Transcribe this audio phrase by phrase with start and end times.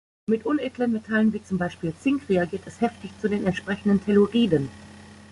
[0.25, 4.67] Mit unedlen Metallen wie zum Beispiel Zink reagiert es heftig zu den entsprechenden Telluriden.